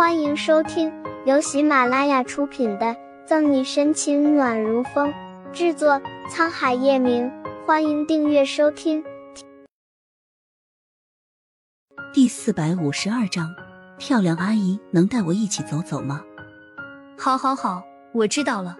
[0.00, 0.90] 欢迎收听
[1.26, 2.86] 由喜马拉雅出品的
[3.26, 5.12] 《赠你深情暖如风》，
[5.52, 7.30] 制作沧海夜明。
[7.66, 9.04] 欢迎订阅收听。
[12.14, 13.54] 第四百五十二章，
[13.98, 16.24] 漂亮阿姨，能带我一起走走吗？
[17.18, 18.78] 好，好，好，我知道了。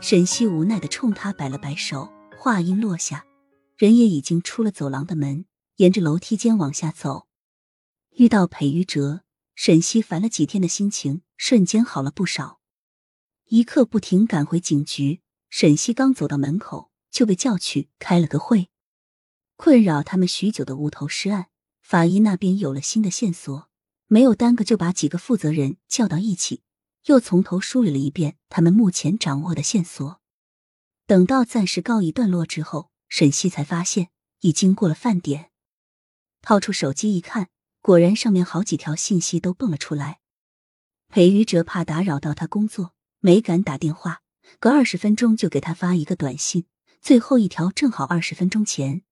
[0.00, 3.24] 沈西无奈的冲他摆了摆手，话音落下，
[3.76, 5.44] 人也已经出了走廊的门，
[5.76, 7.28] 沿着楼梯间往下走，
[8.16, 9.20] 遇到裴玉哲。
[9.54, 12.60] 沈西烦了几天的心情瞬间好了不少，
[13.46, 15.22] 一刻不停赶回警局。
[15.48, 18.70] 沈西刚走到门口，就被叫去开了个会。
[19.56, 21.46] 困扰他们许久的无头尸案，
[21.80, 23.70] 法医那边有了新的线索，
[24.08, 26.62] 没有耽搁就把几个负责人叫到一起，
[27.04, 30.20] 又从头梳理了一遍他们目前掌握的线索。
[31.06, 34.08] 等到暂时告一段落之后，沈西才发现
[34.40, 35.52] 已经过了饭点，
[36.42, 37.50] 掏出手机一看。
[37.84, 40.20] 果然，上面好几条信息都蹦了出来。
[41.08, 44.22] 裴宇哲怕打扰到他工作，没敢打电话，
[44.58, 46.64] 隔二十分钟就给他发一个短信。
[47.02, 49.02] 最后一条正好二十分钟前。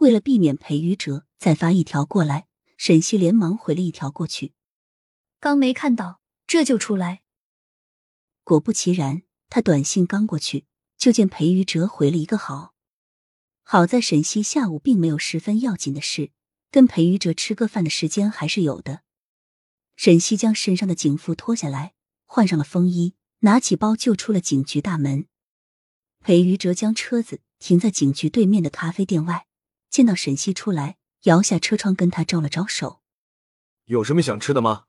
[0.00, 4.52] 为了避免裴宇哲再发一条过来，沈西连忙回了一条过去。
[5.40, 7.22] 刚没看到，这就出来。
[8.44, 10.66] 果不其然，他短信刚过去，
[10.98, 12.74] 就见裴宇哲回了一个好。
[13.62, 16.32] 好在沈西下午并没有十分要紧的事。
[16.70, 19.02] 跟裴宇哲吃个饭的时间还是有的。
[19.96, 21.94] 沈西将身上的警服脱下来，
[22.24, 25.26] 换上了风衣，拿起包就出了警局大门。
[26.20, 29.46] 裴宇哲将车子停在警局对面的咖啡店外，
[29.88, 33.00] 见到沈西出来，摇下车窗跟他招了招手
[33.86, 34.84] ：“有什么想吃的吗？”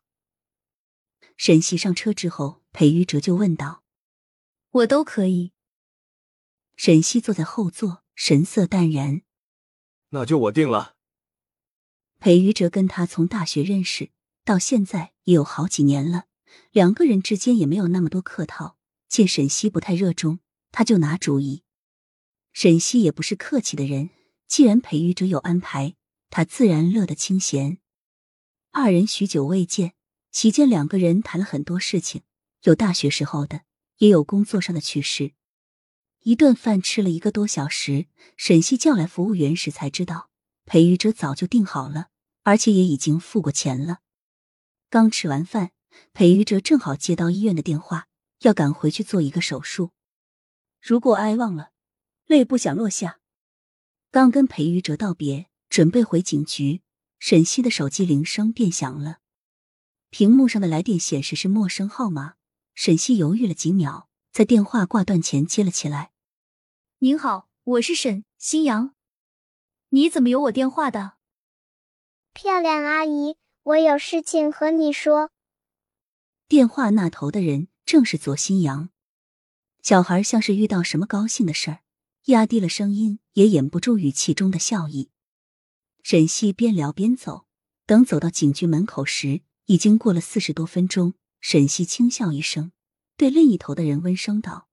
[1.37, 3.83] 沈西上车之后，裴宇哲就问道
[4.69, 5.53] ：“我都可以。”
[6.75, 9.21] 沈西坐在后座，神色淡然
[10.09, 10.97] ：“那就我定了。”
[12.19, 14.11] 裴宇哲跟他从大学认识
[14.43, 16.25] 到现在也有好几年了，
[16.71, 18.77] 两个人之间也没有那么多客套。
[19.07, 20.39] 见沈西不太热衷，
[20.71, 21.63] 他就拿主意。
[22.51, 24.09] 沈西也不是客气的人，
[24.47, 25.95] 既然裴宇哲有安排，
[26.29, 27.79] 他自然乐得清闲。
[28.71, 29.93] 二人许久未见，
[30.31, 32.21] 期间两个人谈了很多事情，
[32.63, 33.61] 有大学时候的，
[33.97, 35.31] 也有工作上的趣事。
[36.23, 40.28] 一顿饭吃了一个多小时，沈西叫来服务员时才知道。
[40.69, 42.09] 裴宇哲早就订好了，
[42.43, 44.01] 而且也已经付过钱了。
[44.91, 45.71] 刚吃完饭，
[46.13, 48.07] 裴宇哲正好接到医院的电话，
[48.41, 49.93] 要赶回去做一个手术。
[50.79, 51.71] 如果哀忘了，
[52.27, 53.19] 泪不想落下。
[54.11, 56.83] 刚跟裴宇哲道别，准备回警局，
[57.17, 59.21] 沈西的手机铃声便响了。
[60.11, 62.35] 屏幕上的来电显示是陌生号码，
[62.75, 66.11] 沈西犹豫了几秒，在电话挂断前接了起来
[67.01, 68.93] ：“您好，我是沈新阳。”
[69.91, 71.13] 你怎么有我电话的？
[72.31, 75.31] 漂亮阿姨，我有事情和你说。
[76.47, 78.89] 电话那头的人正是左新阳。
[79.81, 81.79] 小孩像是遇到什么高兴的事儿，
[82.25, 85.09] 压低了声音，也掩不住语气中的笑意。
[86.03, 87.47] 沈西边聊边走，
[87.87, 91.15] 等走到警局门口时，已经过了四十多分钟。
[91.41, 92.73] 沈西轻笑一声，
[93.17, 94.67] 对另一头的人温声道：“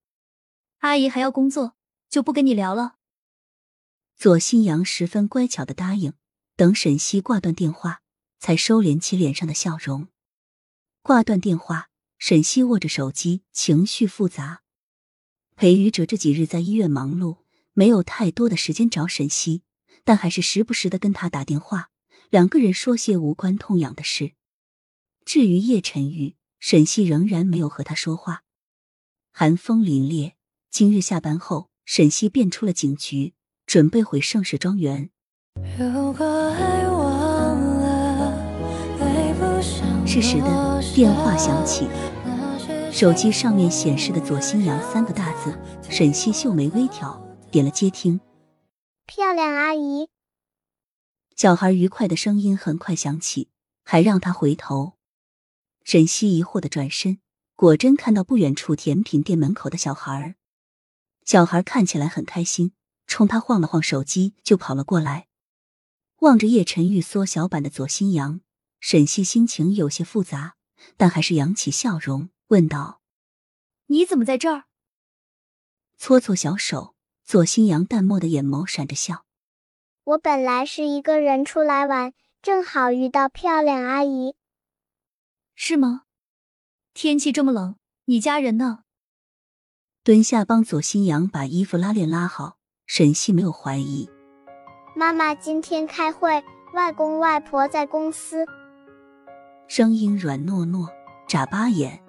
[0.80, 1.76] 阿姨还要工作，
[2.10, 2.95] 就不跟你聊了。”
[4.18, 6.14] 左新阳十分乖巧的答应，
[6.56, 8.00] 等沈西挂断电话，
[8.38, 10.08] 才收敛起脸上的笑容。
[11.02, 14.62] 挂断电话，沈西握着手机，情绪复杂。
[15.54, 17.44] 裴宇哲这几日在医院忙碌，
[17.74, 19.62] 没有太多的时间找沈西，
[20.02, 21.90] 但还是时不时的跟他打电话，
[22.30, 24.32] 两个人说些无关痛痒的事。
[25.26, 28.44] 至于叶晨玉，沈西仍然没有和他说话。
[29.30, 30.32] 寒风凛冽，
[30.70, 33.34] 今日下班后，沈西便出了警局。
[33.66, 35.10] 准备回盛世庄园。
[40.06, 41.88] 适时的电话响起，
[42.90, 45.58] 手机上面显示的“左新阳”三个大字。
[45.90, 48.20] 沈西秀眉微挑，点了接听。
[49.04, 50.08] 漂亮阿姨，
[51.34, 53.50] 小孩愉快的声音很快响起，
[53.84, 54.94] 还让他回头。
[55.84, 57.18] 沈西疑惑的转身，
[57.54, 60.36] 果真看到不远处甜品店门口的小孩。
[61.24, 62.72] 小孩看起来很开心。
[63.06, 65.28] 冲他晃了晃手机，就跑了过来，
[66.20, 68.40] 望着叶晨玉缩小版的左新阳，
[68.80, 70.56] 沈西心情有些复杂，
[70.96, 73.00] 但还是扬起笑容问道
[73.86, 74.64] ：“你怎么在这儿？”
[75.96, 76.94] 搓搓小手，
[77.24, 79.24] 左新阳淡漠的眼眸闪着笑
[80.04, 82.12] ：“我本来是一个人出来玩，
[82.42, 84.34] 正好遇到漂亮阿姨。
[85.54, 86.02] ”“是吗？
[86.92, 87.76] 天气这么冷，
[88.06, 88.80] 你家人呢？”
[90.04, 92.55] 蹲下帮左新阳把衣服拉链拉好。
[92.86, 94.08] 沈西没有怀疑，
[94.94, 96.42] 妈妈今天开会，
[96.72, 98.46] 外公外婆在公司。
[99.66, 100.88] 声音软糯糯，
[101.26, 102.00] 眨巴眼。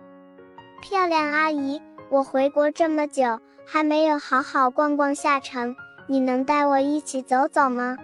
[0.80, 1.82] 漂亮阿姨，
[2.12, 5.76] 我回国这么久，还没有好好逛逛下城，
[6.08, 7.98] 你能带我一起走走吗？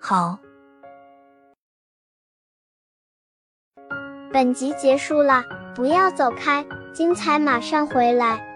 [0.00, 0.40] 好。
[4.32, 5.44] 本集结束了，
[5.76, 8.51] 不要走开，精彩马上回来。